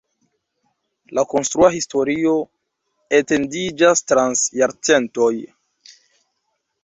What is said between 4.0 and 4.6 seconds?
trans